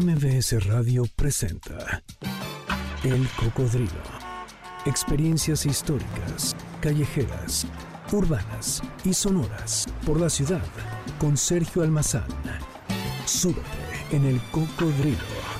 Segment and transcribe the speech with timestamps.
[0.00, 2.02] MBS Radio presenta
[3.04, 4.02] El Cocodrilo.
[4.86, 7.64] Experiencias históricas, callejeras,
[8.10, 10.64] urbanas y sonoras por la ciudad
[11.20, 12.26] con Sergio Almazán.
[13.24, 13.62] Súbete
[14.10, 15.16] en El Cocodrilo.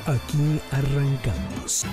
[0.07, 1.87] Aquí arrancamos.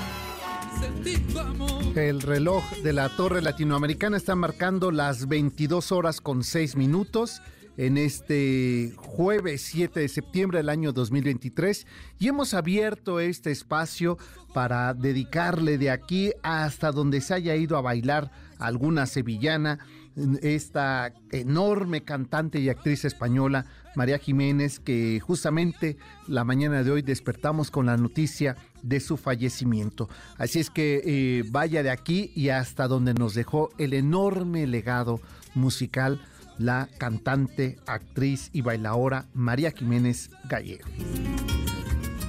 [1.94, 7.40] El reloj de la Torre Latinoamericana está marcando las 22 horas con 6 minutos
[7.78, 11.88] en este jueves 7 de septiembre del año 2023
[12.20, 14.18] y hemos abierto este espacio
[14.54, 19.80] para dedicarle de aquí hasta donde se haya ido a bailar alguna sevillana,
[20.42, 23.66] esta enorme cantante y actriz española
[23.96, 30.10] María Jiménez, que justamente la mañana de hoy despertamos con la noticia de su fallecimiento.
[30.38, 35.22] Así es que eh, vaya de aquí y hasta donde nos dejó el enorme legado
[35.56, 36.22] musical
[36.62, 40.86] la cantante, actriz y bailaora María Jiménez Gallego.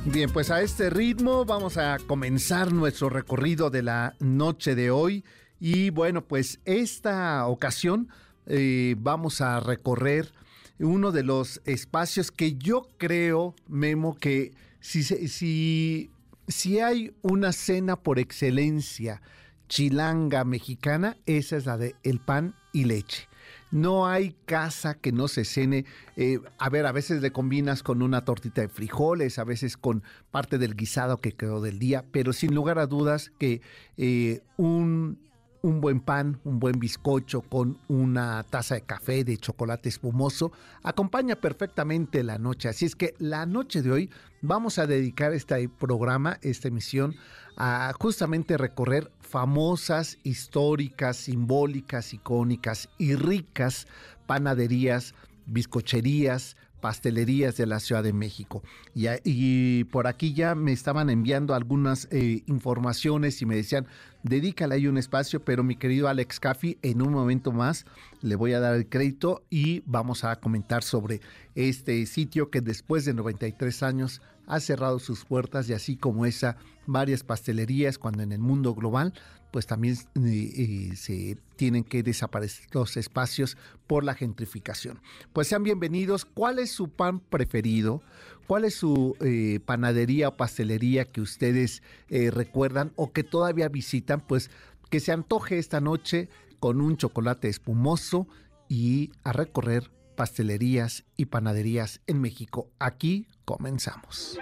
[0.05, 5.25] Bien, pues a este ritmo vamos a comenzar nuestro recorrido de la noche de hoy.
[5.61, 8.09] Y bueno, pues esta ocasión
[8.47, 10.33] eh, vamos a recorrer
[10.81, 16.11] uno de los espacios que yo creo, Memo, que si, si,
[16.49, 19.23] si hay una cena por excelencia
[19.69, 23.29] chilanga mexicana, esa es la de el pan y leche.
[23.73, 25.85] No hay casa que no se cene.
[26.17, 30.05] Eh, a ver, a veces le combinas con una tortita de frijoles, a veces con
[30.31, 33.63] parte del guisado que quedó del día, pero sin lugar a dudas que
[33.97, 35.19] eh, un
[35.63, 41.37] un buen pan, un buen bizcocho con una taza de café de chocolate espumoso acompaña
[41.37, 42.69] perfectamente la noche.
[42.69, 44.11] Así es que la noche de hoy
[44.43, 47.15] vamos a dedicar este programa, esta emisión,
[47.57, 53.87] a justamente recorrer famosas, históricas, simbólicas, icónicas y ricas
[54.27, 55.15] panaderías,
[55.47, 58.63] bizcocherías, pastelerías de la Ciudad de México.
[58.95, 63.87] Y, por aquí ya me estaban enviando algunas eh, informaciones y me decían,
[64.23, 67.87] dedícale ahí un espacio, pero mi querido Alex Caffi, en un momento más
[68.21, 71.23] le voy a dar el crédito y vamos a comentar sobre
[71.55, 74.21] este sitio que después de 93 años
[74.53, 79.15] ha cerrado sus puertas y así como esa, varias pastelerías cuando en el mundo global
[79.51, 80.53] pues también eh,
[80.93, 85.01] eh, se tienen que desaparecer los espacios por la gentrificación.
[85.33, 86.25] Pues sean bienvenidos.
[86.25, 88.03] ¿Cuál es su pan preferido?
[88.47, 94.21] ¿Cuál es su eh, panadería o pastelería que ustedes recuerdan o que todavía visitan?
[94.21, 94.51] Pues
[94.91, 96.29] que se antoje esta noche
[96.61, 98.27] con un chocolate espumoso
[98.69, 102.71] y a recorrer pastelerías y panaderías en México.
[102.79, 104.39] Aquí comenzamos.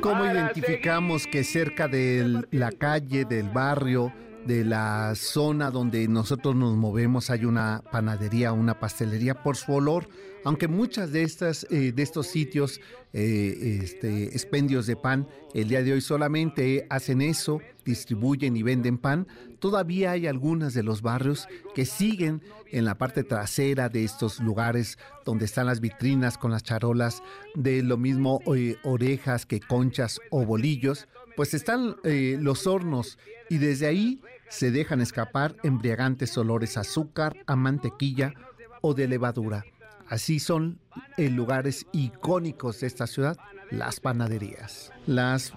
[0.00, 4.12] ¿Cómo identificamos que cerca de la calle, del barrio,
[4.46, 10.08] de la zona donde nosotros nos movemos hay una panadería, una pastelería por su olor,
[10.44, 12.80] aunque muchas de estas eh, de estos sitios
[13.12, 18.98] eh, este, expendios de pan el día de hoy solamente hacen eso, distribuyen y venden
[18.98, 19.26] pan,
[19.58, 24.98] todavía hay algunas de los barrios que siguen en la parte trasera de estos lugares
[25.24, 27.22] donde están las vitrinas con las charolas
[27.54, 33.16] de lo mismo eh, orejas que conchas o bolillos, pues están los hornos
[33.48, 38.34] y desde ahí se dejan escapar embriagantes olores a azúcar, a mantequilla
[38.80, 39.64] o de levadura.
[40.08, 40.78] Así son
[41.16, 43.36] en lugares icónicos de esta ciudad,
[43.70, 44.90] las panaderías.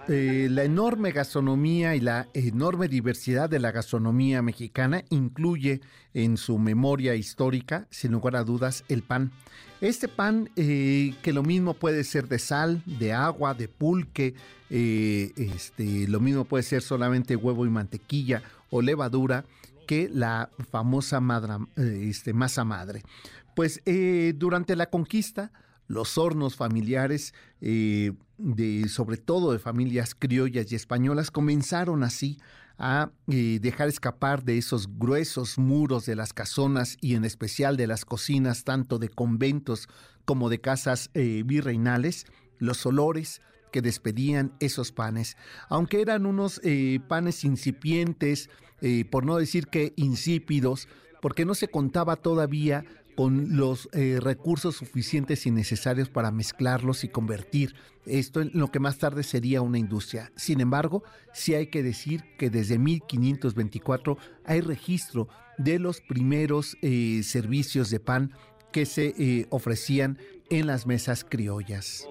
[0.08, 5.82] Eh, la enorme gastronomía y la enorme diversidad de la gastronomía mexicana incluye
[6.14, 9.32] en su memoria histórica, sin lugar a dudas, el pan.
[9.80, 14.36] Este pan, eh, que lo mismo puede ser de sal, de agua, de pulque,
[14.70, 19.46] eh, este, lo mismo puede ser solamente huevo y mantequilla o levadura,
[19.88, 21.22] que la famosa
[21.76, 23.02] este, masa madre.
[23.56, 25.52] Pues eh, durante la conquista,
[25.88, 32.40] los hornos familiares, eh, de, sobre todo de familias criollas y españolas, comenzaron así
[32.78, 37.88] a eh, dejar escapar de esos gruesos muros de las casonas y en especial de
[37.88, 39.88] las cocinas, tanto de conventos
[40.26, 42.26] como de casas virreinales,
[42.58, 43.42] los olores
[43.72, 45.36] que despedían esos panes.
[45.68, 46.62] Aunque eran unos
[47.08, 48.50] panes incipientes,
[49.10, 50.88] por no decir que insípidos,
[51.22, 52.84] porque no se contaba todavía
[53.22, 57.76] con los eh, recursos suficientes y necesarios para mezclarlos y convertir
[58.08, 60.32] esto en lo que más tarde sería una industria.
[60.36, 65.28] Sin embargo, sí hay que decir que desde 1524 hay registro
[65.60, 68.32] de los primeros eh, servicios de pan
[68.72, 70.18] que se eh, ofrecían
[70.50, 72.08] en las mesas criollas.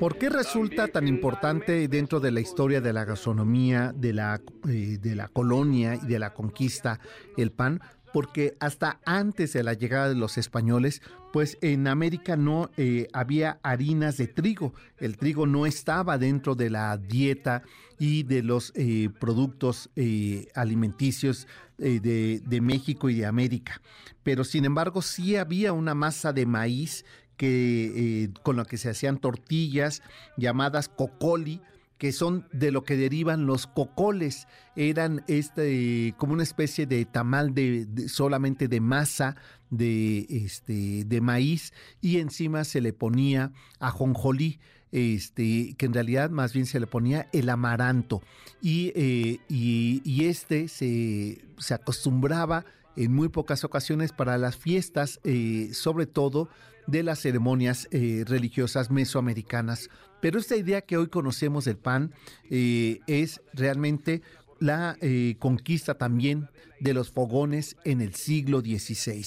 [0.00, 5.14] ¿Por qué resulta tan importante dentro de la historia de la gastronomía, de la, de
[5.14, 7.00] la colonia y de la conquista
[7.36, 7.82] el pan?
[8.16, 11.02] Porque hasta antes de la llegada de los españoles,
[11.34, 14.72] pues en América no eh, había harinas de trigo.
[14.96, 17.62] El trigo no estaba dentro de la dieta
[17.98, 21.46] y de los eh, productos eh, alimenticios
[21.76, 23.82] de, México y de América.
[24.22, 27.04] Pero sin embargo sí había una masa de maíz
[27.36, 30.00] que, con la que se hacían tortillas
[30.38, 31.60] llamadas cocoli,
[31.98, 34.48] que son de lo que derivan los cocoles.
[34.74, 39.36] Eran este como una especie de tamal de, solamente de masa
[39.70, 44.60] de este de maíz y encima se le ponía ajonjolí
[44.92, 48.22] este, que en realidad más bien se le ponía el amaranto
[48.62, 52.64] y, eh, y, este se, se, acostumbraba
[52.96, 56.48] en muy pocas ocasiones para las fiestas, eh, sobre todo
[56.86, 59.90] de las ceremonias eh, religiosas mesoamericanas.
[60.26, 62.12] Pero esta idea que hoy conocemos del pan
[62.50, 64.22] eh, es realmente
[64.58, 66.48] la eh, conquista también
[66.80, 69.24] de los fogones en el siglo XVI.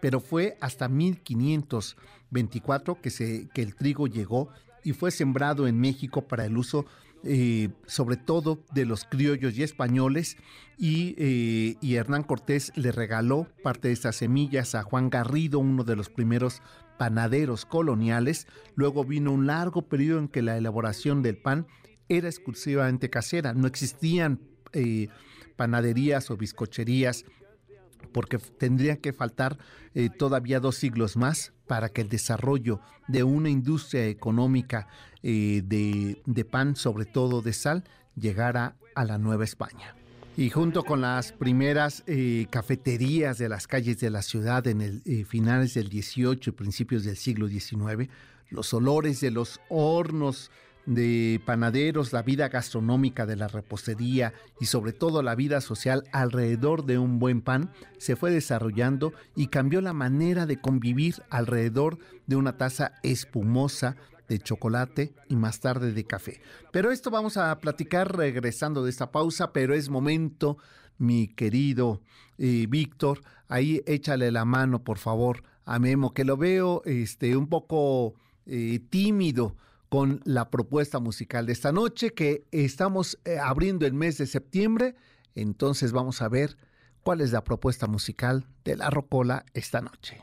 [0.00, 4.50] Pero fue hasta 1524 que, el trigo llegó
[4.84, 6.86] y fue sembrado en México para el uso
[7.88, 10.36] sobre todo de los criollos y españoles,
[10.78, 16.08] y, Hernán Cortés le regaló parte de estas semillas a Juan Garrido, uno de los
[16.08, 16.62] primeros
[16.98, 21.66] panaderos coloniales, luego vino un largo periodo en que la elaboración del pan
[22.08, 24.40] era exclusivamente casera, no existían
[24.72, 25.08] eh,
[25.56, 27.24] panaderías o bizcocherías
[28.12, 29.58] porque tendría que faltar
[29.94, 34.86] eh, todavía dos siglos más para que el desarrollo de una industria económica
[35.22, 37.84] eh, de pan, sobre todo de sal,
[38.14, 39.94] llegara a la Nueva España.
[40.38, 45.02] Y junto con las primeras eh, cafeterías de las calles de la ciudad en el
[45.06, 48.10] eh, finales del 18 y principios del siglo XIX,
[48.50, 50.50] los olores de los hornos
[50.84, 56.84] de panaderos, la vida gastronómica de la repostería y sobre todo la vida social alrededor
[56.84, 62.36] de un buen pan se fue desarrollando y cambió la manera de convivir alrededor de
[62.36, 63.96] una taza espumosa
[64.28, 66.40] de chocolate y más tarde de café.
[66.72, 70.58] Pero esto vamos a platicar regresando de esta pausa, pero es momento,
[70.98, 72.00] mi querido
[72.38, 77.48] eh, Víctor, ahí échale la mano, por favor, a Memo, que lo veo este, un
[77.48, 78.14] poco
[78.46, 79.56] eh, tímido
[79.88, 84.94] con la propuesta musical de esta noche, que estamos eh, abriendo el mes de septiembre,
[85.34, 86.56] entonces vamos a ver
[87.02, 90.22] cuál es la propuesta musical de la Rocola esta noche.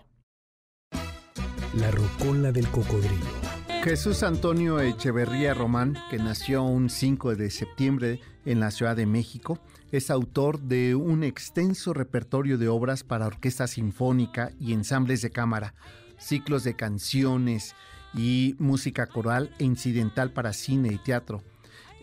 [1.76, 3.53] La Rocola del Cocodrilo.
[3.84, 9.60] Jesús Antonio Echeverría Román, que nació un 5 de septiembre en la Ciudad de México,
[9.92, 15.74] es autor de un extenso repertorio de obras para orquesta sinfónica y ensambles de cámara,
[16.18, 17.76] ciclos de canciones
[18.14, 21.44] y música coral e incidental para cine y teatro.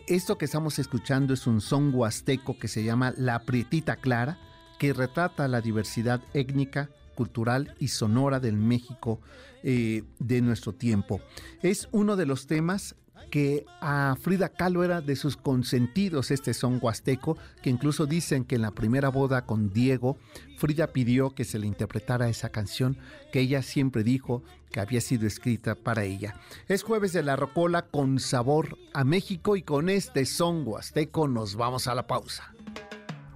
[0.05, 4.37] Esto que estamos escuchando es un son huasteco que se llama La Prietita Clara,
[4.77, 9.19] que retrata la diversidad étnica, cultural y sonora del México
[9.63, 11.21] eh, de nuestro tiempo.
[11.61, 12.95] Es uno de los temas
[13.31, 18.55] que a Frida Kahlo era de sus consentidos este son huasteco, que incluso dicen que
[18.55, 20.17] en la primera boda con Diego,
[20.57, 22.97] Frida pidió que se le interpretara esa canción
[23.31, 26.35] que ella siempre dijo que había sido escrita para ella.
[26.67, 31.55] Es jueves de la Rocola con sabor a México y con este son huasteco nos
[31.55, 32.53] vamos a la pausa.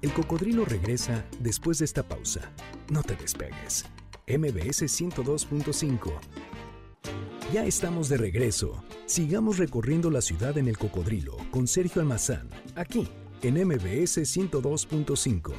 [0.05, 2.51] El cocodrilo regresa después de esta pausa.
[2.91, 3.85] No te despegues.
[4.27, 6.11] MBS 102.5.
[7.51, 8.83] Ya estamos de regreso.
[9.07, 13.07] Sigamos recorriendo la ciudad en el cocodrilo con Sergio Almazán, aquí
[13.41, 15.53] en MBS 102.5.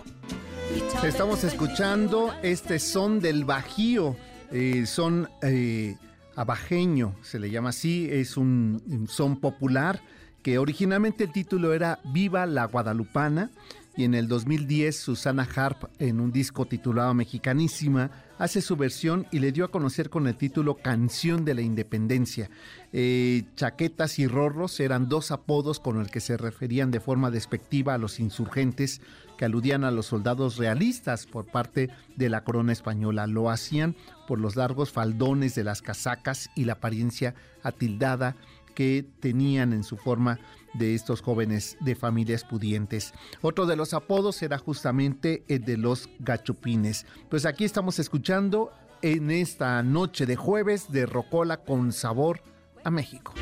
[1.02, 4.14] Estamos escuchando este son del Bajío,
[4.52, 5.96] eh, son eh,
[6.36, 10.00] abajeño, se le llama así, es un son popular
[10.44, 13.50] que originalmente el título era Viva la Guadalupana
[13.96, 19.38] y en el 2010 Susana Harp en un disco titulado Mexicanísima hace su versión y
[19.38, 22.50] le dio a conocer con el título Canción de la Independencia.
[22.92, 27.94] Eh, chaquetas y rorros eran dos apodos con el que se referían de forma despectiva
[27.94, 29.00] a los insurgentes
[29.38, 33.26] que aludían a los soldados realistas por parte de la corona española.
[33.26, 38.36] Lo hacían por los largos faldones de las casacas y la apariencia atildada
[38.76, 40.38] que tenían en su forma
[40.74, 43.14] de estos jóvenes de familias pudientes.
[43.40, 47.06] Otro de los apodos era justamente el de los gachupines.
[47.30, 52.42] Pues aquí estamos escuchando en esta noche de jueves de Rocola con sabor
[52.84, 53.32] a México.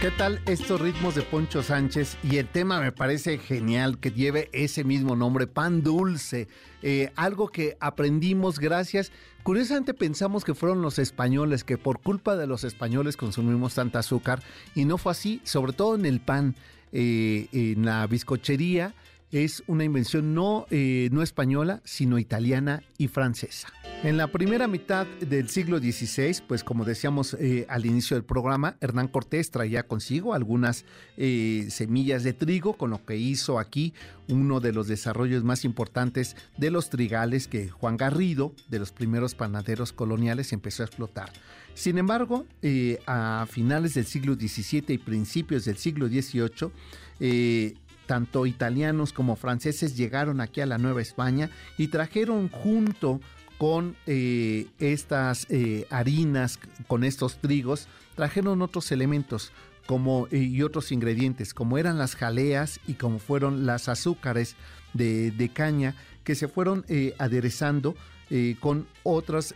[0.00, 2.18] ¿Qué tal estos ritmos de Poncho Sánchez?
[2.22, 6.46] Y el tema me parece genial que lleve ese mismo nombre, pan dulce,
[6.82, 9.10] eh, algo que aprendimos gracias.
[9.42, 14.40] Curiosamente pensamos que fueron los españoles, que por culpa de los españoles consumimos tanta azúcar
[14.76, 16.54] y no fue así, sobre todo en el pan,
[16.92, 18.94] eh, en la bizcochería
[19.30, 23.68] es una invención no, eh, no española, sino italiana y francesa.
[24.02, 28.76] En la primera mitad del siglo XVI, pues como decíamos eh, al inicio del programa,
[28.80, 30.84] Hernán Cortés traía consigo algunas
[31.16, 33.92] eh, semillas de trigo, con lo que hizo aquí
[34.28, 39.34] uno de los desarrollos más importantes de los trigales que Juan Garrido, de los primeros
[39.34, 41.32] panaderos coloniales, empezó a explotar.
[41.74, 42.44] Sin embargo,
[43.06, 47.76] a finales del siglo XVII y principios del siglo XVIII,
[48.08, 53.20] tanto italianos como franceses llegaron aquí a la Nueva España y trajeron junto
[53.58, 57.86] con eh, estas eh, harinas, con estos trigos,
[58.16, 59.52] trajeron otros elementos
[59.86, 64.56] como, eh, y otros ingredientes, como eran las jaleas y como fueron las azúcares
[64.94, 66.84] de, de caña, que se fueron
[67.18, 67.94] aderezando
[68.60, 69.54] con otras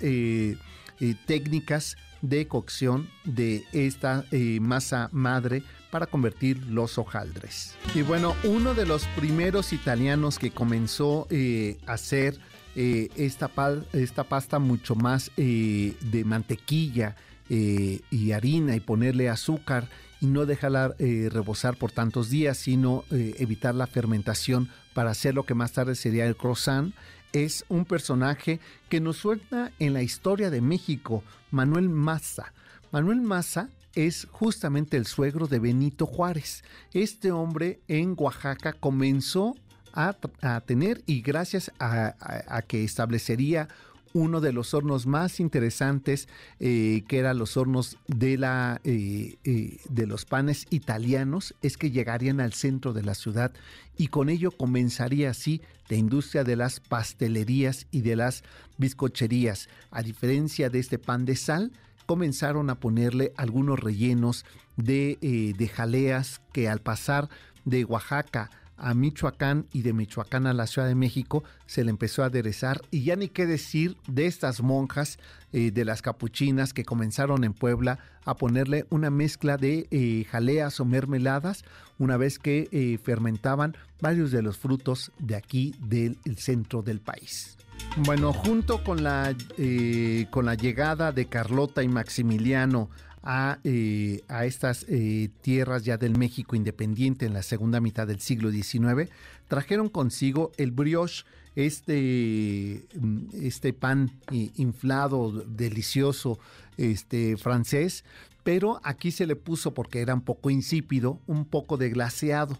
[1.26, 4.25] técnicas de cocción de esta
[4.59, 5.62] masa madre
[5.93, 7.75] para convertir los hojaldres.
[7.95, 12.39] Y bueno, uno de los primeros italianos que comenzó eh, a hacer
[12.75, 17.15] eh, esta, pasta mucho más eh, de mantequilla
[17.51, 19.91] y harina y ponerle azúcar
[20.23, 25.53] y no dejarla rebosar por tantos días, sino evitar la fermentación para hacer lo que
[25.53, 26.95] más tarde sería el croissant,
[27.35, 28.59] es un personaje
[28.89, 32.55] que nos suelta en la historia de México, Manuel Massa.
[32.91, 36.65] Manuel Massa es justamente el suegro de Benito Juárez.
[36.93, 39.55] Este hombre en Oaxaca comenzó
[39.93, 40.17] a,
[40.65, 43.69] tener y gracias a, que establecería
[44.15, 46.29] uno de los hornos más interesantes,
[46.61, 51.91] eh, que eran los hornos de, la, eh, eh, de los panes italianos, es que
[51.91, 53.53] llegarían al centro de la ciudad
[53.97, 58.45] y con ello comenzaría así la industria de las pastelerías y de las
[58.77, 59.69] bizcocherías.
[59.91, 61.73] A diferencia de este pan de sal,
[62.06, 64.44] comenzaron a ponerle algunos rellenos
[64.76, 67.28] de, eh, de jaleas que al pasar
[67.64, 68.50] de Oaxaca
[68.83, 72.83] a Michoacán y de Michoacán a la Ciudad de México se le empezó a aderezar
[72.91, 75.19] y ya ni qué decir de estas monjas
[75.53, 80.81] eh, de las capuchinas que comenzaron en Puebla a ponerle una mezcla de eh, jaleas
[80.81, 81.65] o mermeladas
[81.99, 87.57] una vez que fermentaban varios de los frutos de aquí del centro del país.
[87.99, 92.89] Bueno, junto con la, eh, con la llegada de Carlota y Maximiliano
[93.23, 98.21] a, eh, a estas eh, tierras ya del México independiente en la segunda mitad del
[98.21, 99.11] siglo XIX,
[99.49, 101.25] trajeron consigo el brioche,
[101.55, 104.11] este, mm, este pan
[104.57, 106.38] inflado, delicioso,
[106.76, 108.05] este, francés,
[108.43, 112.59] pero aquí se le puso, porque era un poco insípido, un poco de glaseado.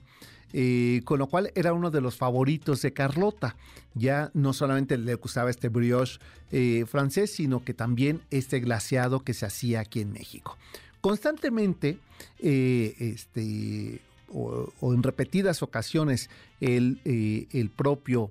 [0.53, 3.57] Eh, con lo cual era uno de los favoritos de Carlota.
[3.95, 6.19] Ya no solamente le gustaba este brioche
[6.51, 10.57] eh, francés, sino que también este glaciado que se hacía aquí en México.
[11.01, 11.99] Constantemente,
[12.39, 14.01] eh, este,
[14.33, 16.31] o, en repetidas ocasiones,
[16.61, 17.01] el,
[17.53, 18.31] el propio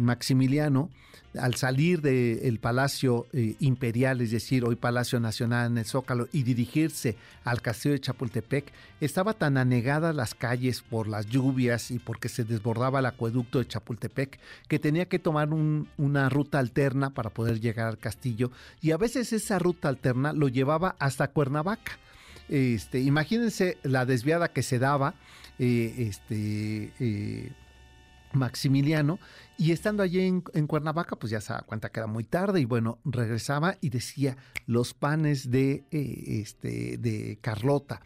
[0.00, 0.90] Maximiliano
[1.38, 6.42] al salir del Palacio eh, Imperial, es decir, hoy Palacio Nacional en el Zócalo, y
[6.42, 12.28] dirigirse al Castillo de Chapultepec, estaba tan anegadas las calles por las lluvias y porque
[12.28, 17.60] se desbordaba el acueducto de Chapultepec, que tenía que tomar una ruta alterna para poder
[17.60, 21.98] llegar al castillo, y a veces esa ruta alterna lo llevaba hasta Cuernavaca.
[22.48, 25.14] Este, imagínense la desviada que se daba,
[25.58, 27.50] eh, este, eh,
[28.36, 29.18] Maximiliano,
[29.58, 32.64] y estando allí en, Cuernavaca, pues ya se da cuenta que era muy tarde, y
[32.64, 38.00] bueno, regresaba y decía los panes de, eh, este, de Carlota.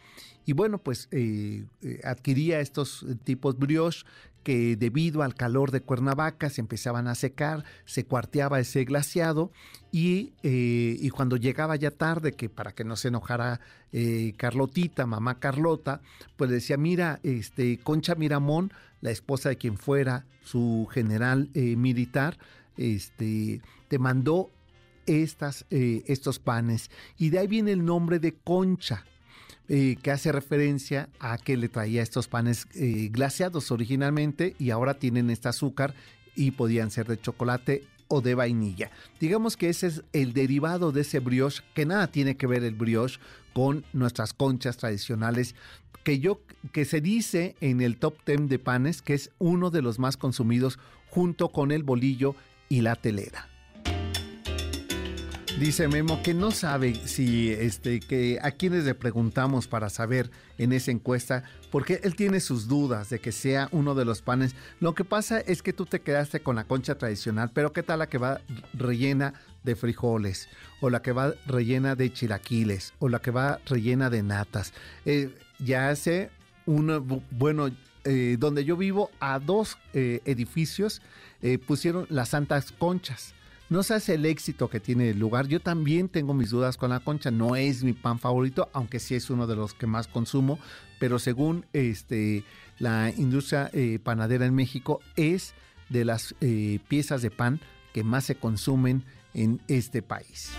[0.45, 4.05] Y bueno, pues eh, eh, adquiría estos tipos brioche
[4.43, 9.51] que debido al calor de Cuernavaca se empezaban a secar, se cuarteaba ese glaciado
[9.91, 13.59] y, eh, y cuando llegaba ya tarde, que para que no se enojara
[13.91, 16.01] eh, Carlotita, mamá Carlota,
[16.37, 18.71] pues decía, mira, este, Concha Miramón,
[19.01, 22.37] la esposa de quien fuera su general eh, militar,
[22.77, 24.49] este, te mandó
[25.05, 26.89] estas, estos panes.
[27.17, 29.03] Y de ahí viene el nombre de Concha.
[29.73, 34.95] Eh, que hace referencia a que le traía estos panes eh, glaseados originalmente y ahora
[34.95, 35.95] tienen este azúcar
[36.35, 38.91] y podían ser de chocolate o de vainilla.
[39.21, 42.75] Digamos que ese es el derivado de ese brioche, que nada tiene que ver el
[42.75, 43.21] brioche
[43.53, 45.55] con nuestras conchas tradicionales,
[46.03, 46.41] que yo
[46.73, 50.17] que se dice en el top 10 de panes que es uno de los más
[50.17, 50.79] consumidos
[51.11, 52.35] junto con el bolillo
[52.67, 53.50] y la telera.
[55.61, 60.73] Dice Memo que no sabe si este que a quienes le preguntamos para saber en
[60.73, 64.55] esa encuesta, porque él tiene sus dudas de que sea uno de los panes.
[64.79, 67.99] Lo que pasa es que tú te quedaste con la concha tradicional, pero ¿qué tal
[67.99, 68.41] la que va
[68.73, 70.49] rellena de frijoles?
[70.79, 74.73] O la que va rellena de chilaquiles, o la que va rellena de natas.
[75.05, 76.31] Eh, ya hace
[76.65, 77.69] uno, bueno,
[78.03, 81.03] eh, donde yo vivo, a dos eh, edificios,
[81.67, 83.35] pusieron las Santas Conchas.
[83.71, 85.47] No sé el éxito que tiene el lugar.
[85.47, 87.31] Yo también tengo mis dudas con la concha.
[87.31, 90.59] No es mi pan favorito, aunque sí es uno de los que más consumo.
[90.99, 92.43] Pero según este,
[92.79, 93.71] la industria
[94.03, 95.53] panadera en México, es
[95.87, 96.35] de las
[96.89, 97.61] piezas de pan
[97.93, 100.51] que más se consumen en este país.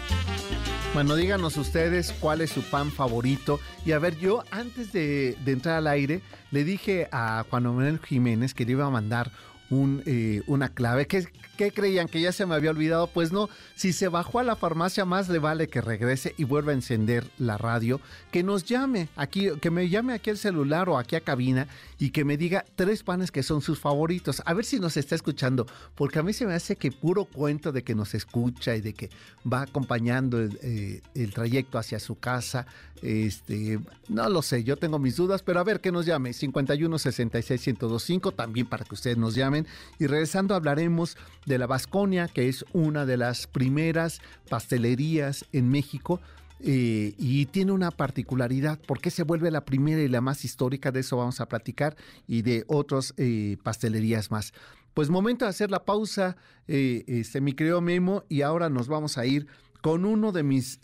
[0.95, 3.61] Bueno, díganos ustedes cuál es su pan favorito.
[3.85, 8.54] Y a ver, yo antes de, entrar al aire, le dije a Juan Manuel Jiménez
[8.54, 9.33] que le iba a mandar
[9.72, 11.06] un, eh, una clave.
[11.06, 11.26] ¿Qué,
[11.56, 12.06] ¿Qué creían?
[12.06, 13.06] ¿Que ya se me había olvidado?
[13.06, 16.72] Pues no, si se bajó a la farmacia, más le vale que regrese y vuelva
[16.72, 18.00] a encender la radio,
[18.30, 22.10] que nos llame aquí, que me llame aquí al celular o aquí a cabina y
[22.10, 24.42] que me diga tres panes que son sus favoritos.
[24.44, 27.72] A ver si nos está escuchando, porque a mí se me hace que puro cuento
[27.72, 29.08] de que nos escucha y de que
[29.50, 31.00] va acompañando el, eh,
[31.32, 32.66] trayecto hacia su casa.
[33.00, 36.98] Este, no lo sé, yo tengo mis dudas, pero a ver que nos llame 51
[36.98, 39.62] 66 1025 también para que ustedes nos llamen
[39.99, 41.16] y regresando hablaremos
[41.47, 46.21] de la Vasconia, que es una de las primeras pastelerías en México.
[46.64, 51.00] Eh, y tiene una particularidad, porque se vuelve la primera y la más histórica, de
[51.00, 51.97] eso vamos a platicar,
[52.28, 54.52] y de otras eh, pastelerías más.
[54.95, 56.37] Pues momento de hacer la pausa,
[56.69, 59.49] eh, este, mi Memo, y ahora nos vamos a ir
[59.81, 60.78] con uno de mis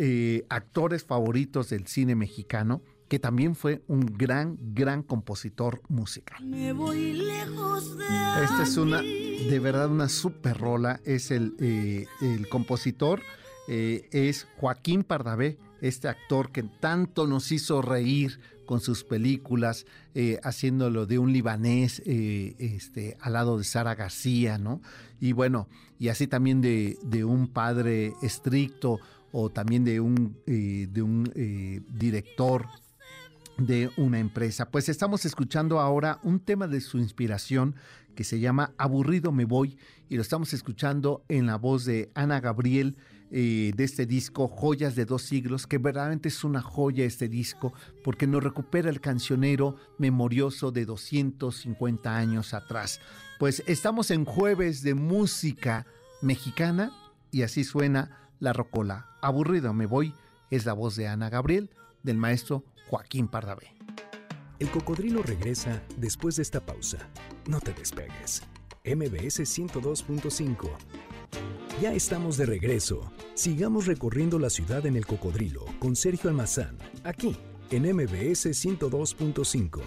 [0.49, 6.45] actores favoritos del cine mexicano, que también fue un gran, gran compositor musical.
[6.45, 8.05] Me voy lejos de
[8.45, 11.00] Esta es una, de verdad, una super rola.
[11.05, 13.23] Es el, eh, el compositor,
[13.67, 20.38] eh, es Joaquín Pardavé, este actor que tanto nos hizo reír con sus películas, eh,
[20.43, 24.83] haciéndolo de un libanés este, al lado de Sara García, ¿no?
[25.19, 28.99] Y bueno, y así también de, de un padre estricto
[29.33, 31.33] o también de un, de un
[31.88, 32.67] director
[33.59, 34.71] de una empresa.
[34.71, 37.75] Pues estamos escuchando ahora un tema de su inspiración
[38.15, 39.77] que se llama Aburrido me voy
[40.09, 42.97] y lo estamos escuchando en la voz de Ana Gabriel
[43.31, 47.75] eh, de este disco Joyas de dos siglos, que verdaderamente es una joya este disco
[48.03, 53.01] porque nos recupera el cancionero memorioso de 250 años atrás.
[53.38, 55.87] Pues estamos en jueves de música
[56.23, 56.90] mexicana
[57.31, 59.11] y así suena la rocola.
[59.21, 60.14] Aburrido me voy
[60.51, 61.71] es la voz de Ana Gabriel
[62.03, 63.74] del maestro Joaquín Pardavé.
[64.59, 66.98] El cocodrilo regresa después de esta pausa.
[67.46, 68.42] No te despegues.
[68.85, 70.70] MBS 102.5.
[71.81, 73.12] Ya estamos de regreso.
[73.35, 77.37] Sigamos recorriendo la ciudad en el cocodrilo con Sergio Almazán, aquí
[77.70, 79.83] en MBS 102.5.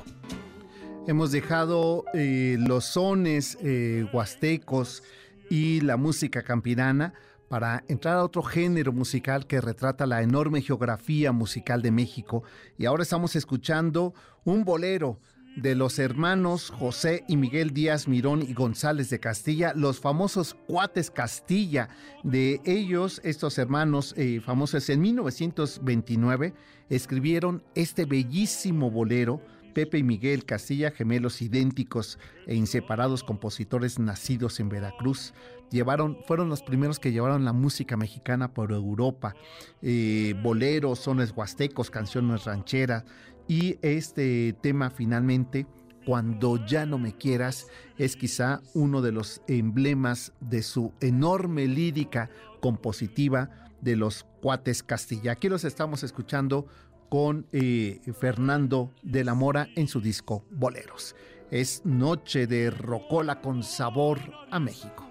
[1.08, 5.04] Hemos dejado eh, los sones eh, huastecos
[5.50, 7.14] y la música campirana
[7.52, 12.44] para entrar a otro género musical que retrata la enorme geografía musical de México.
[12.78, 14.14] Y ahora estamos escuchando
[14.46, 15.20] un bolero
[15.58, 21.12] de los hermanos José y Miguel Díaz Mirón y González de Castilla, los famosos cuates
[21.12, 21.90] Castilla.
[22.24, 26.54] De ellos, estos hermanos eh, famosos en 1929
[26.88, 29.42] escribieron este bellísimo bolero
[29.74, 35.34] Pepe y Miguel Castilla, gemelos idénticos e inseparados compositores nacidos en Veracruz,
[35.70, 39.36] llevaron, fueron los primeros que llevaron la música mexicana por Europa,
[39.82, 43.04] eh, boleros, sones huastecos, canciones rancheras,
[43.48, 45.66] y este tema finalmente,
[46.06, 52.30] cuando ya no me quieras, es quizá uno de los emblemas de su enorme lírica
[52.60, 53.50] compositiva
[53.82, 55.34] de los cuates Castilla.
[55.34, 56.68] Aquí los estamos escuchando
[57.12, 61.14] con eh, Fernando de la Mora en su disco Boleros.
[61.52, 65.06] Es Noche de Rocola con sabor a México.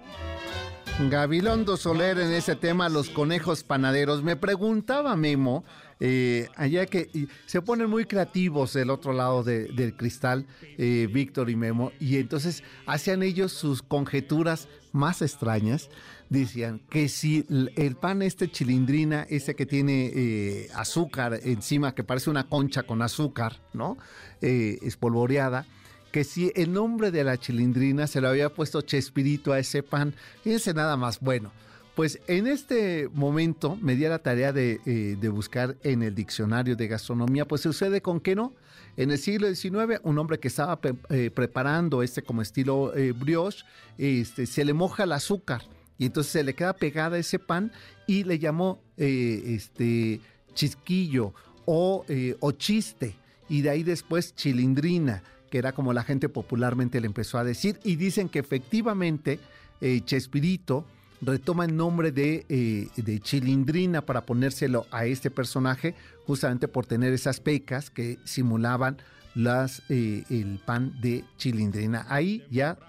[1.11, 4.23] Gabilondo Soler en ese tema, los conejos panaderos.
[4.23, 5.63] Me preguntaba Memo,
[5.99, 10.47] eh, allá que se ponen muy creativos del otro lado del cristal,
[10.79, 15.87] eh, Víctor y Memo, y entonces hacían ellos sus conjeturas más extrañas
[16.31, 22.29] decían que si el pan este chilindrina, ese que tiene eh, azúcar encima, que parece
[22.29, 23.97] una concha con azúcar, ¿no?
[24.41, 25.67] Eh, espolvoreada,
[26.11, 30.15] que si el nombre de la chilindrina se lo había puesto Chespirito a ese pan,
[30.41, 31.51] fíjense nada más, bueno.
[31.95, 36.77] Pues en este momento me di a la tarea de, eh, buscar en el diccionario
[36.77, 38.53] de gastronomía, pues sucede con que no.
[38.95, 43.65] En el siglo XIX, un hombre que estaba preparando este como estilo brioche,
[43.97, 45.63] este, se le moja el azúcar
[46.01, 47.71] y entonces se le queda pegada ese pan
[48.07, 50.19] y le llamó eh, este
[50.55, 51.31] chisquillo
[51.65, 53.13] o, eh, o chiste.
[53.47, 57.79] Y de ahí después chilindrina, que era como la gente popularmente le empezó a decir.
[57.83, 59.39] Y dicen que efectivamente
[59.79, 60.87] eh, Chespirito
[61.21, 62.47] retoma el nombre de,
[62.95, 65.93] de, Chilindrina para ponérselo a este personaje,
[66.25, 68.97] justamente por tener esas pecas que simulaban
[69.35, 72.07] las, el pan de chilindrina.
[72.09, 72.79] Ahí ya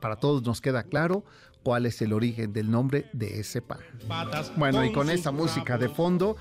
[0.00, 1.24] para todos nos queda claro
[1.62, 3.80] cuál es el origen del nombre de ese pan.
[4.56, 6.36] Bueno, y con esta música de fondo,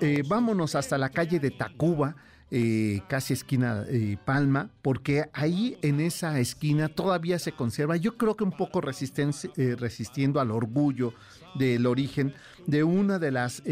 [0.00, 2.16] eh, vámonos hasta la calle de Tacuba.
[2.52, 8.36] Eh, casi esquina eh, Palma, porque ahí en esa esquina todavía se conserva, yo creo
[8.36, 11.14] que un poco resistiendo al orgullo
[11.54, 12.34] del origen
[12.66, 13.62] de una de las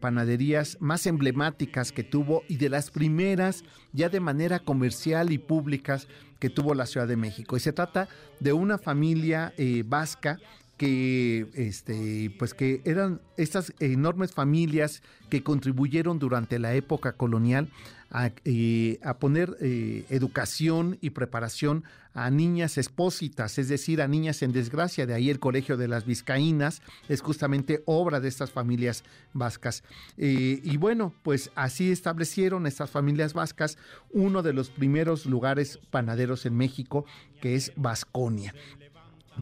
[0.00, 6.06] panaderías más emblemáticas que tuvo y de las primeras ya de manera comercial y públicas
[6.38, 7.56] que tuvo la Ciudad de México.
[7.56, 8.08] Y se trata
[8.40, 10.38] de una familia eh, vasca
[10.76, 17.68] que este pues que eran estas enormes familias que contribuyeron durante la época colonial
[18.10, 24.52] a, eh, poner eh, educación y preparación a niñas expósitas, es decir, a niñas en
[24.52, 25.06] desgracia.
[25.06, 29.84] De ahí el Colegio de las Vizcaínas es justamente obra de estas familias vascas.
[30.16, 33.78] Eh, y bueno, pues así establecieron estas familias vascas
[34.10, 37.04] uno de los primeros lugares panaderos en México,
[37.40, 38.52] que es Vasconia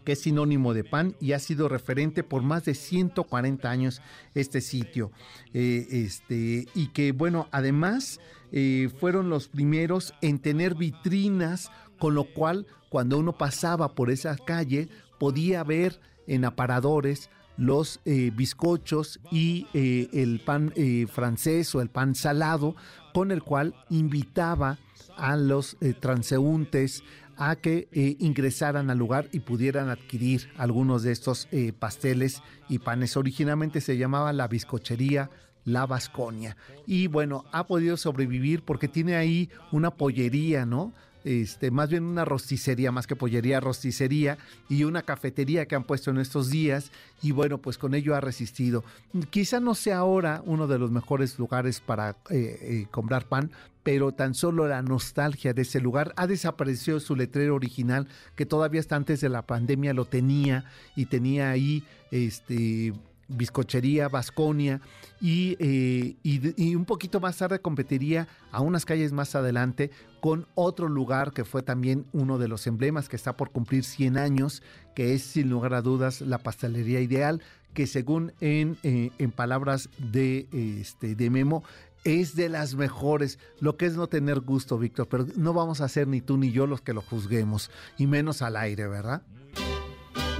[0.06, 4.00] que es sinónimo de pan y ha sido referente por más de 140 años
[4.34, 5.10] este sitio.
[5.52, 8.20] Eh, este, y que, bueno, además
[8.52, 14.36] eh, fueron los primeros en tener vitrinas, con lo cual cuando uno pasaba por esa
[14.36, 14.88] calle
[15.18, 20.72] podía ver en aparadores los eh, bizcochos y el pan
[21.10, 22.76] francés o el pan salado,
[23.12, 24.78] con el cual invitaba
[25.16, 27.02] a los transeúntes
[27.36, 32.78] a que eh, ingresaran al lugar y pudieran adquirir algunos de estos eh, pasteles y
[32.78, 33.16] panes.
[33.16, 35.30] Originalmente se llamaba la bizcochería
[35.64, 36.56] La Vasconia.
[36.86, 40.92] Y bueno, ha podido sobrevivir porque tiene ahí una pollería, ¿no?
[41.24, 46.12] Este, más bien una rosticería, más que pollería, rosticería y una cafetería que han puesto
[46.12, 48.84] en estos días y bueno, pues con ello ha resistido.
[49.30, 53.50] Quizá no sea ahora uno de los mejores lugares para eh, comprar pan,
[53.86, 56.12] pero tan solo la nostalgia de ese lugar.
[56.16, 60.64] Ha desaparecido su letrero original que todavía hasta antes de la pandemia lo tenía
[60.96, 62.92] y tenía ahí este
[63.28, 64.80] bizcochería Vasconia
[65.22, 70.88] eh, y, y, un poquito más tarde competiría a unas calles más adelante con otro
[70.88, 74.64] lugar que fue también uno de los emblemas que está por cumplir 100 años,
[74.96, 77.40] que es sin lugar a dudas la pastelería ideal,
[77.76, 80.48] que según en, eh, en palabras de,
[80.80, 81.62] este, de Memo,
[82.06, 83.38] es de las mejores.
[83.58, 86.52] Lo que es no tener gusto, Víctor, pero no vamos a ser ni tú ni
[86.52, 89.22] yo los que lo juzguemos, y menos al aire, ¿verdad?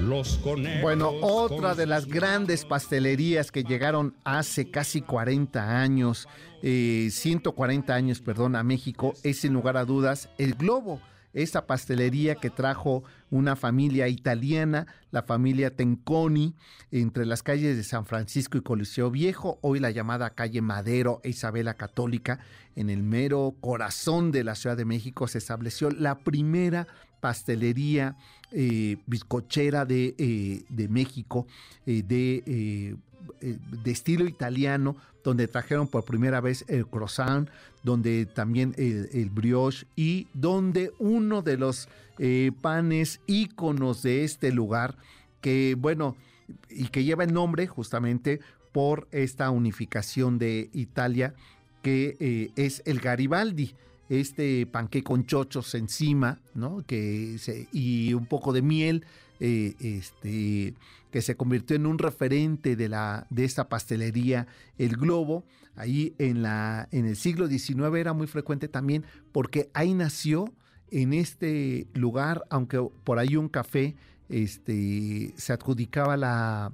[0.00, 0.40] Los
[0.82, 6.28] bueno, otra de las grandes pastelerías que llegaron hace casi 40 años,
[6.60, 11.00] 140 eh, años, perdón, a México, es sin lugar a dudas el Globo
[11.36, 16.54] esta pastelería que trajo una familia italiana, la familia Tenconi,
[16.90, 21.28] entre las calles de San Francisco y Coliseo Viejo, hoy la llamada calle Madero e
[21.28, 22.40] Isabela Católica,
[22.74, 26.86] en el mero corazón de la Ciudad de México se estableció la primera
[27.20, 28.16] pastelería
[28.50, 31.46] eh, bizcochera de, eh, México,
[31.84, 32.96] eh, de
[33.40, 37.48] de estilo italiano, donde trajeron por primera vez el croissant,
[37.82, 44.96] donde también el, brioche y donde uno de los eh, panes íconos de este lugar,
[45.40, 46.16] que bueno,
[46.70, 48.40] y que lleva el nombre justamente
[48.72, 51.34] por esta unificación de Italia,
[51.82, 53.74] que eh, es el Garibaldi
[54.08, 56.84] este panque con chochos encima, ¿no?
[56.86, 57.36] Que
[57.72, 59.04] y un poco de miel,
[59.40, 60.74] este,
[61.10, 64.46] que se convirtió en un referente de, la, de esta pastelería,
[64.78, 65.44] el Globo.
[65.74, 70.52] Ahí en, la, en el siglo XIX era muy frecuente también porque ahí nació
[70.90, 73.94] en este lugar, aunque por ahí un café
[74.28, 76.72] este, se adjudicaba la,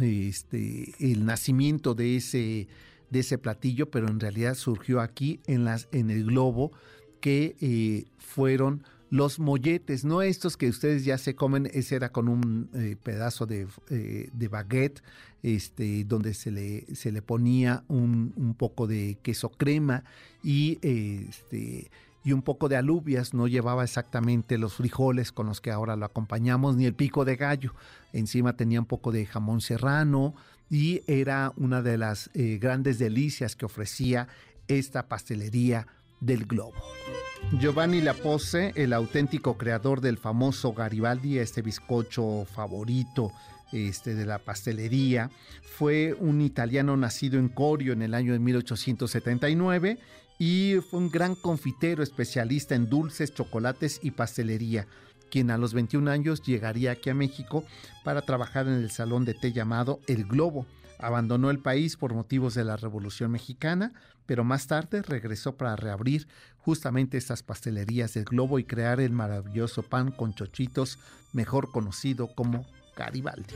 [0.00, 2.68] este, el nacimiento de ese,
[3.10, 6.72] de ese platillo, pero en realidad surgió aquí en, las, en el globo
[7.20, 12.30] que eh, fueron los molletes, no estos que ustedes ya se comen, ese era con
[12.30, 15.02] un eh, pedazo de, eh, baguette,
[15.42, 20.02] este, donde se le, se le ponía un, un poco de queso crema
[20.42, 21.90] y, este,
[22.24, 26.06] y un poco de alubias, no llevaba exactamente los frijoles con los que ahora lo
[26.06, 27.74] acompañamos, ni el pico de gallo,
[28.14, 30.34] encima tenía un poco de jamón serrano
[30.70, 34.28] y era una de las eh, grandes delicias que ofrecía
[34.68, 35.86] esta pastelería
[36.22, 36.74] del globo.
[37.58, 43.32] Giovanni Lapose, el auténtico creador del famoso Garibaldi, este bizcocho favorito
[43.72, 45.30] este, de la pastelería,
[45.76, 49.98] fue un italiano nacido en Corio en el año de 1879
[50.38, 54.86] y fue un gran confitero especialista en dulces, chocolates y pastelería,
[55.30, 57.64] quien a los 21 años llegaría aquí a México
[58.04, 60.66] para trabajar en el salón de té llamado El Globo
[61.02, 63.92] abandonó el país por motivos de la Revolución Mexicana,
[64.24, 69.82] pero más tarde regresó para reabrir justamente estas pastelerías del globo y crear el maravilloso
[69.82, 70.98] pan con chochitos,
[71.32, 72.64] mejor conocido como
[72.96, 73.54] Garibaldi.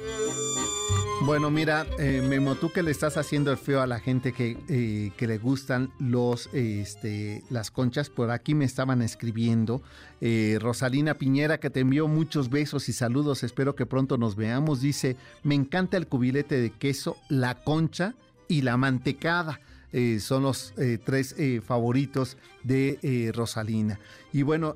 [1.23, 4.59] Bueno, mira, eh, Memo, tú que le estás haciendo el feo a la gente que,
[4.69, 9.83] eh, que le gustan los, este, las conchas, por aquí me estaban escribiendo.
[10.21, 14.83] Eh, Rosalina Piñera, que te envió muchos besos y saludos, espero que pronto nos veamos.
[14.83, 18.15] Dice, me encanta el cubilete de queso, la concha
[18.47, 19.61] y la mantecada.
[19.93, 24.01] Eh, son los eh, tres eh, favoritos de Rosalina.
[24.33, 24.75] Y bueno,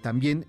[0.00, 0.46] también,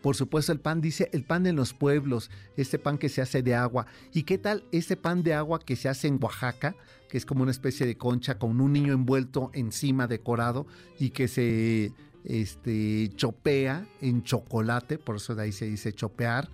[0.00, 3.42] por supuesto, el pan, dice, el pan de los pueblos, este pan que se hace
[3.42, 3.86] de agua.
[4.12, 6.74] ¿Y qué tal este pan de agua que se hace en Oaxaca?
[7.10, 11.26] que es como una especie de concha con un niño envuelto encima decorado y que
[11.26, 11.92] se
[12.24, 16.48] este, chopea en chocolate, por eso de ahí se dice chopear,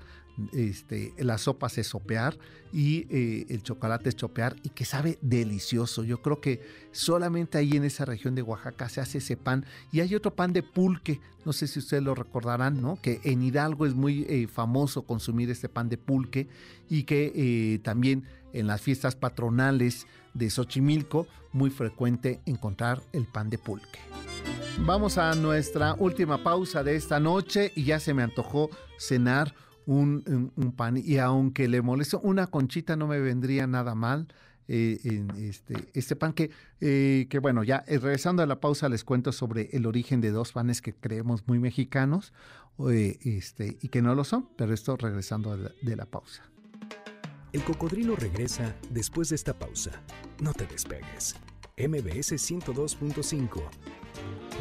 [0.53, 2.37] este, la sopa es sopear
[2.73, 6.05] y eh, el chocolate es chopear y que sabe delicioso.
[6.05, 6.61] Yo creo que
[6.93, 9.65] solamente ahí en esa región de Oaxaca se hace ese pan.
[9.93, 13.01] Y hay otro pan de pulque, no sé si ustedes lo recordarán, ¿no?
[13.01, 16.49] Que en Hidalgo es muy eh, famoso consumir este pan de pulque
[16.89, 23.49] y que eh, también en las fiestas patronales de Xochimilco muy frecuente encontrar el pan
[23.49, 23.99] de pulque.
[24.81, 28.69] Vamos a nuestra última pausa de esta noche y ya se me antojó
[28.99, 29.55] cenar
[29.87, 34.29] un, pan y aunque le moleste una conchita no me vendría nada mal.
[34.69, 38.89] Eh, en este, este pan que, eh, que bueno, ya eh, regresando a la pausa
[38.89, 42.33] les cuento sobre el origen de dos panes que creemos muy mexicanos
[43.23, 46.43] este, y que no lo son, pero esto regresando de la pausa.
[47.53, 50.03] El cocodrilo regresa después de esta pausa.
[50.43, 51.37] No te despegues.
[51.79, 53.63] MBS 102.5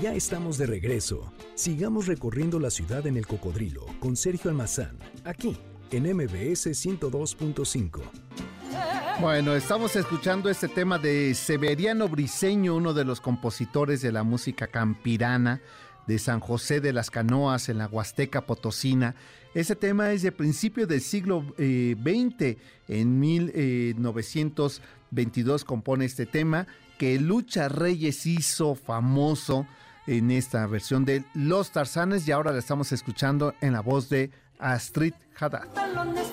[0.02, 1.32] ya estamos de regreso.
[1.56, 5.58] Sigamos recorriendo la ciudad en el cocodrilo con Sergio Almazán, aquí
[5.92, 8.02] en MBS 102.5.
[9.22, 14.68] Bueno, estamos escuchando este tema de Severiano Briseño, uno de los compositores de la música
[14.68, 15.62] campirana
[16.08, 19.16] de San José de las Canoas en la Huasteca Potosina.
[19.54, 21.60] Ese tema es de principio del siglo XX.
[21.60, 22.58] Eh,
[22.90, 29.66] en 1922 compone este tema que Lucha Reyes hizo famoso
[30.08, 34.32] en esta versión de Los Tarzanes y ahora la estamos escuchando en la voz de
[34.60, 35.68] Astrid Haddad.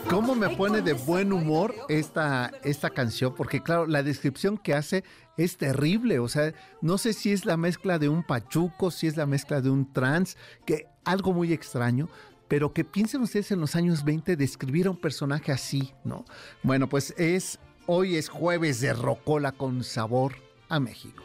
[0.09, 3.35] ¿Cómo me pone de buen humor esta, esta canción?
[3.35, 5.05] Porque claro, la descripción que hace
[5.37, 9.17] es terrible, o sea, no sé si es la mezcla de un pachuco, si es
[9.17, 12.09] la mezcla de un trans, que algo muy extraño,
[12.49, 16.25] pero que piensen ustedes en los años 20 describir a un personaje así, ¿no?
[16.63, 20.35] Bueno, pues es hoy es jueves de rocola con sabor
[20.69, 21.25] a México.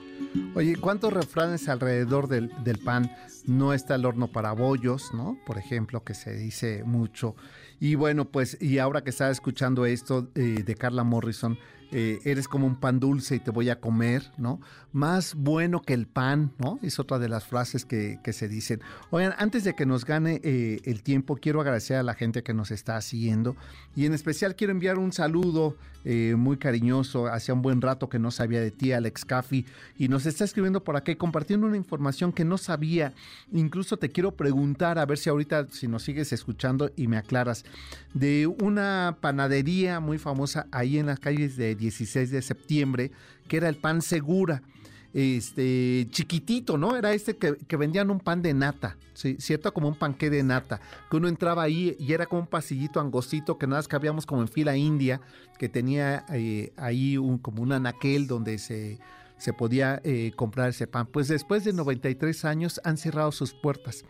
[0.58, 2.50] Oye, ¿cuántos refranes alrededor del,
[2.84, 3.12] pan?
[3.46, 5.38] No está el horno para bollos, ¿no?
[5.46, 7.36] Por ejemplo, que se dice mucho.
[7.80, 11.60] Y bueno, pues, y ahora que estaba escuchando esto eh, de Carla Morrison,
[11.92, 14.60] eh, eres como un pan dulce y te voy a comer, ¿no?
[14.92, 16.80] Más bueno que el pan, ¿no?
[16.82, 18.82] Es otra de las frases que, se dicen.
[19.12, 22.54] Oigan, antes de que nos gane eh, el tiempo, quiero agradecer a la gente que
[22.54, 23.56] nos está siguiendo
[23.96, 25.78] y en especial quiero enviar un saludo
[26.38, 29.66] muy cariñoso, hacía un buen rato que no sabía de ti, Alex Caffi,
[29.98, 33.13] y nos está escribiendo por acá y compartiendo una información que no sabía.
[33.52, 37.65] Incluso te quiero preguntar, a ver si ahorita, si nos sigues escuchando y me aclaras,
[38.13, 43.12] de una panadería muy famosa ahí en las calles de 16 de septiembre,
[43.48, 44.62] que era el pan segura
[45.13, 46.96] este chiquitito, ¿no?
[46.96, 49.38] Era este que, vendían un pan de nata, ¿sí?
[49.39, 49.74] ¿cierto?
[49.74, 53.58] Como un panqué de nata, que uno entraba ahí y era como un pasillito angostito
[53.58, 55.22] que nada más cabíamos como en fila india,
[55.58, 59.00] que tenía eh, ahí un, como un anaquel donde se,
[59.38, 61.08] se podía eh, comprar ese pan.
[61.08, 64.06] Pues después de 93 años han cerrado sus puertas.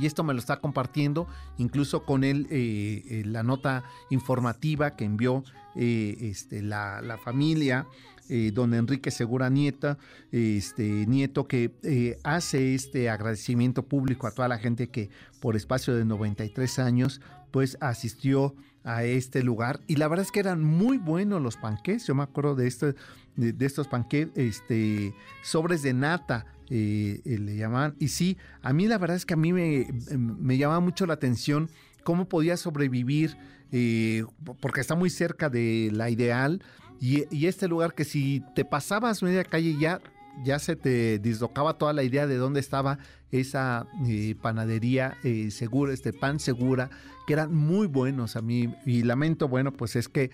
[0.00, 1.26] Y esto me lo está compartiendo
[1.58, 7.86] incluso con él eh, la nota informativa que envió este, la, la familia
[8.28, 9.98] eh, don Enrique Segura Nieta,
[10.30, 15.10] este, Nieto, que eh, hace este agradecimiento público a toda la gente que
[15.40, 19.80] por espacio de 93 años, pues asistió a este lugar.
[19.86, 22.06] Y la verdad es que eran muy buenos los panqués.
[22.06, 22.94] Yo me acuerdo de, este,
[23.36, 26.46] de, estos panqués, este, sobres de nata.
[26.74, 27.94] Eh, le llamaban.
[27.98, 31.12] Y sí, a mí la verdad es que a mí me, me llamaba mucho la
[31.12, 31.68] atención
[32.02, 33.36] cómo podía sobrevivir,
[34.60, 36.62] porque está muy cerca de la ideal,
[37.02, 40.00] y, este lugar que si te pasabas media calle ya,
[40.44, 43.00] ya se te dislocaba toda la idea de dónde estaba
[43.32, 46.90] esa eh, panadería eh, segura, este pan segura,
[47.26, 48.72] que eran muy buenos a mí.
[48.86, 50.30] Y lamento, bueno, pues es que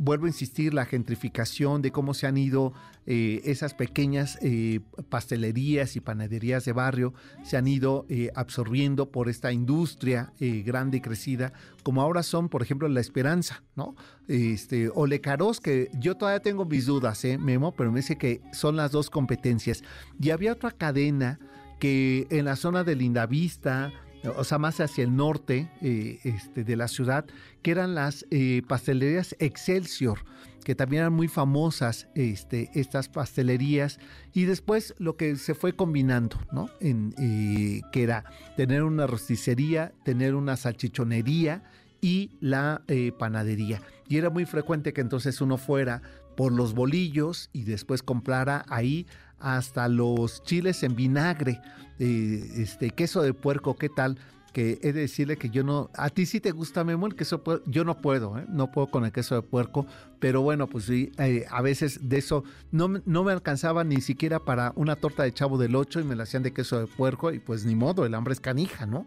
[0.00, 2.72] vuelvo a insistir, la gentrificación, de cómo se han ido
[3.06, 7.12] eh, esas pequeñas eh, pastelerías y panaderías de barrio,
[7.44, 12.62] se han ido eh, absorbiendo por esta industria grande y crecida, como ahora son, por
[12.62, 13.94] ejemplo, La Esperanza, ¿no?
[14.26, 17.72] Este, o Lecaros, que yo todavía tengo mis dudas, ¿eh, Memo?
[17.72, 19.82] Pero me dice que son las dos competencias.
[20.18, 21.38] Y había otra cadena
[21.78, 23.92] que en la zona de Lindavista,
[24.36, 27.24] o sea, más hacia el norte eh, este, de la ciudad,
[27.62, 30.18] que eran las eh, pastelerías Excelsior,
[30.64, 33.98] que también eran muy famosas este, estas pastelerías,
[34.34, 36.68] y después lo que se fue combinando, ¿no?
[36.80, 38.24] Eh, que era
[38.56, 41.62] tener una rosticería, tener una salchichonería
[42.02, 42.82] y la
[43.18, 43.82] panadería.
[44.08, 46.02] Y era muy frecuente que entonces uno fuera
[46.34, 49.06] por los bolillos y después comprara ahí
[49.40, 51.60] hasta los chiles en vinagre,
[51.98, 54.18] eh, este queso de puerco, ¿qué tal?
[54.52, 57.42] Que he de decirle que yo no, a ti sí te gusta Memo el queso,
[57.66, 58.46] yo no puedo, ¿eh?
[58.48, 59.86] no puedo con el queso de puerco,
[60.18, 64.40] pero bueno, pues sí, eh, a veces de eso no, no me alcanzaba ni siquiera
[64.40, 67.32] para una torta de chavo del 8 y me la hacían de queso de puerco
[67.32, 69.06] y pues ni modo, el hambre es canija, ¿no?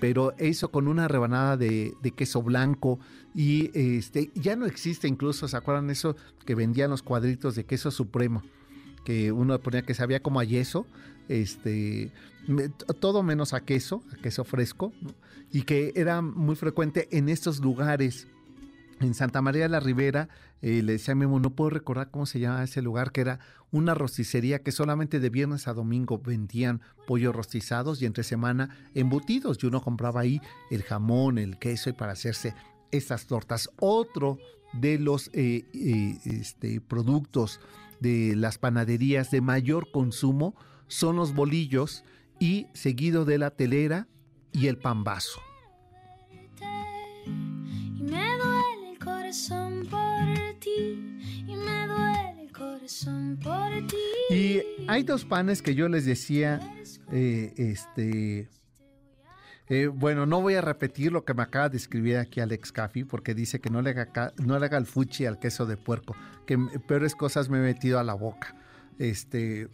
[0.00, 3.00] Pero eso con una rebanada de, de queso blanco
[3.34, 7.90] y este ya no existe incluso, ¿se acuerdan eso que vendían los cuadritos de queso
[7.90, 8.42] supremo?
[9.04, 10.86] Que uno ponía que sabía como a yeso,
[11.28, 12.10] este,
[13.00, 14.92] todo menos a queso, a queso fresco,
[15.52, 18.26] y que era muy frecuente en estos lugares.
[19.00, 20.28] En Santa María de la Ribera,
[20.60, 23.38] eh, le decía a Memo, no puedo recordar cómo se llama ese lugar, que era
[23.70, 29.58] una rosticería que solamente de viernes a domingo vendían pollos rostizados y entre semana embutidos.
[29.62, 32.54] Y uno compraba ahí el jamón, el queso y para hacerse
[32.90, 33.70] estas tortas.
[33.78, 34.38] Otro
[34.72, 37.60] de los eh, eh, este, productos
[38.00, 40.54] de las panaderías de mayor consumo
[40.86, 42.04] son los bolillos
[42.38, 44.08] y seguido de la telera
[44.52, 45.40] y el pan vaso.
[47.26, 54.34] Y me duele el corazón por ti, y me duele el corazón por ti.
[54.34, 56.60] Y hay dos panes que yo les decía,
[57.12, 58.48] eh, este,
[59.68, 63.04] eh, bueno, no voy a repetir lo que me acaba de escribir aquí Alex Caffi
[63.04, 66.16] porque dice que no le haga, no le haga el fuchi al queso de puerco,
[66.46, 68.54] que peores cosas me he metido a la boca.
[68.98, 69.68] Este,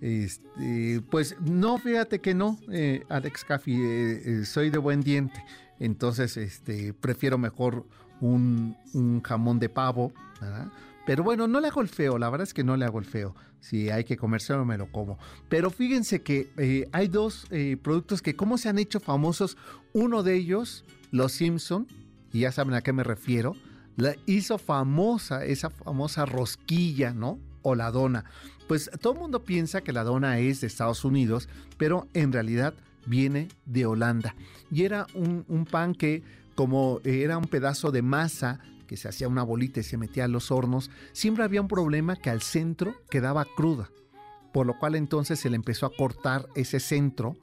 [0.00, 5.42] este pues no, fíjate que no, eh, Alex Caffi, eh, soy de buen diente,
[5.80, 7.86] entonces este, prefiero mejor
[8.20, 10.68] un, un jamón de pavo, ¿verdad?
[11.08, 13.06] Pero bueno, no le hago el feo, la verdad es que no le hago el
[13.06, 13.34] feo.
[13.60, 15.18] Si hay que comérselo, me lo como.
[15.48, 19.56] Pero fíjense que eh, hay dos eh, productos que cómo se han hecho famosos.
[19.94, 21.86] Uno de ellos, Los Simpson,
[22.30, 23.56] y ya saben a qué me refiero,
[23.96, 27.38] la hizo famosa esa famosa rosquilla, ¿no?
[27.62, 28.26] O la dona.
[28.66, 32.74] Pues todo el mundo piensa que la dona es de Estados Unidos, pero en realidad
[33.06, 34.34] viene de Holanda.
[34.70, 36.22] Y era un pan que
[36.54, 40.28] como era un pedazo de masa que se hacía una bolita y se metía a
[40.28, 43.90] los hornos, siempre había un problema que al centro quedaba cruda,
[44.52, 47.36] por lo cual entonces se le empezó a cortar ese centro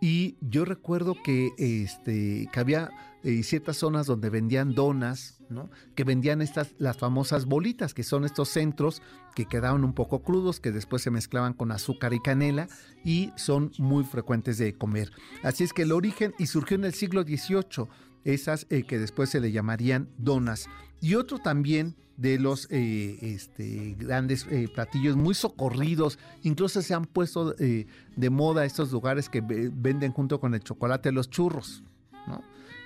[0.00, 2.90] y yo recuerdo que, este, que había
[3.24, 5.70] eh, ciertas zonas donde vendían donas, ¿no?
[5.96, 9.02] que vendían estas, las famosas bolitas, que son estos centros
[9.34, 12.68] que quedaban un poco crudos, que después se mezclaban con azúcar y canela
[13.04, 15.10] y son muy frecuentes de comer.
[15.42, 17.88] Así es que el origen y surgió en el siglo XVIII,
[18.24, 20.68] esas eh, que después se le llamarían donas.
[21.00, 27.04] Y otro también de los eh, este, grandes eh, platillos muy socorridos, incluso se han
[27.04, 31.84] puesto de moda estos lugares que venden junto con el chocolate los churros.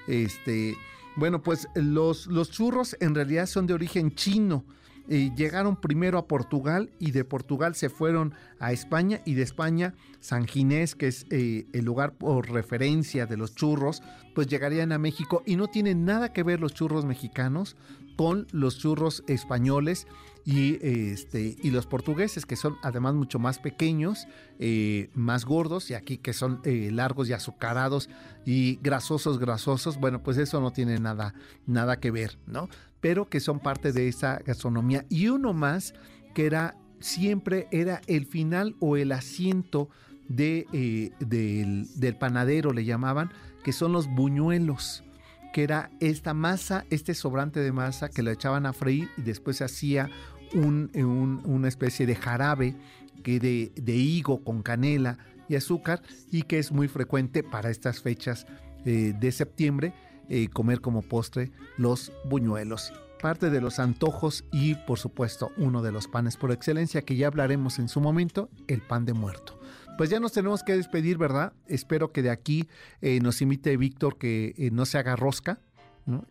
[0.07, 0.77] Este,
[1.17, 4.65] bueno, pues los, los churros en realidad son de origen chino
[5.09, 10.47] llegaron primero a Portugal y de Portugal se fueron a España y de España San
[10.47, 14.03] Ginés, que es eh, el lugar por referencia de los churros,
[14.35, 17.77] pues llegarían a México y no tienen nada que ver los churros mexicanos
[18.17, 20.07] con los churros españoles
[20.45, 24.27] y, este, y los portugueses, que son además mucho más pequeños,
[24.59, 28.09] eh, más gordos, y aquí que son eh, largos y azucarados
[28.45, 31.35] y grasosos, grasosos, bueno, pues eso no tiene nada,
[31.67, 32.69] nada que ver, ¿no?
[33.01, 35.07] Pero que son parte de esa gastronomía.
[35.09, 35.95] Y uno más
[36.35, 39.89] que era siempre era el final o el asiento
[40.29, 45.05] de, eh, del, del panadero, le llamaban, que son los buñuelos
[45.53, 49.59] que era esta masa, este sobrante de masa que lo echaban a freír y después
[49.59, 50.09] se hacía
[50.55, 52.77] una especie de jarabe
[53.23, 58.47] que de, higo con canela y azúcar y que es muy frecuente para estas fechas
[58.85, 59.95] eh, de septiembre
[60.29, 62.93] eh, comer como postre los buñuelos.
[63.21, 67.29] Parte de los antojos y por supuesto uno de los panes por excelencia que ya
[67.29, 69.62] hablaremos en su momento, el pan de muerto.
[69.99, 71.53] Pues ya nos tenemos que despedir, ¿verdad?
[71.67, 72.69] Espero que de aquí
[73.01, 75.61] eh, nos invite Víctor que no se haga rosca,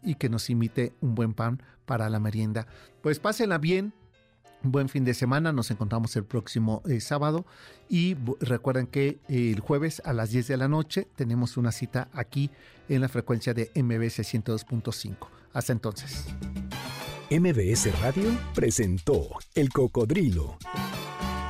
[0.03, 2.67] y que nos imite un buen pan para la merienda.
[3.01, 3.93] Pues pásenla bien,
[4.63, 7.45] buen fin de semana, nos encontramos el próximo eh, sábado
[7.89, 12.49] y recuerden que el jueves a las 10 de la noche tenemos una cita aquí
[12.89, 15.15] en la frecuencia de MBS 102.5.
[15.53, 16.25] Hasta entonces.
[17.29, 20.57] MBS Radio presentó El Cocodrilo.